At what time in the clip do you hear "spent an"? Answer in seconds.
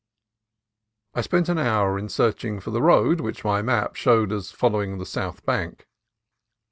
1.21-1.59